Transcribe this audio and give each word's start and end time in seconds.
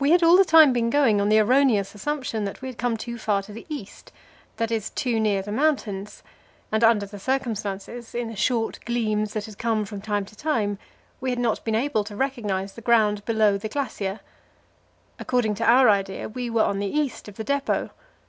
We 0.00 0.10
had 0.10 0.24
all 0.24 0.34
the 0.36 0.44
time 0.44 0.72
been 0.72 0.90
going 0.90 1.20
on 1.20 1.28
the 1.28 1.38
erroneous 1.38 1.94
assumption 1.94 2.44
that 2.46 2.60
we 2.60 2.66
had 2.66 2.78
come 2.78 2.96
too 2.96 3.16
far 3.16 3.42
to 3.44 3.52
the 3.52 3.64
east 3.68 4.10
that 4.56 4.72
is, 4.72 4.90
too 4.90 5.20
near 5.20 5.40
the 5.40 5.52
mountains 5.52 6.24
and 6.72 6.82
under 6.82 7.06
the 7.06 7.20
circumstances 7.20 8.12
in 8.12 8.26
the 8.26 8.34
short 8.34 8.80
gleams 8.84 9.34
that 9.34 9.46
had 9.46 9.56
come 9.56 9.84
from 9.84 10.00
time 10.00 10.24
to 10.24 10.34
time 10.34 10.80
we 11.20 11.30
had 11.30 11.38
not 11.38 11.64
been 11.64 11.76
able 11.76 12.02
to 12.02 12.16
recognize 12.16 12.72
the 12.72 12.80
ground 12.82 13.24
below 13.24 13.56
the 13.56 13.68
glacier. 13.68 14.18
According 15.16 15.54
to 15.54 15.64
our 15.64 15.88
idea, 15.88 16.28
we 16.28 16.50
were 16.50 16.64
on 16.64 16.80
the 16.80 16.90
east 16.92 17.28
of 17.28 17.36
the 17.36 17.44
depot. 17.44 17.90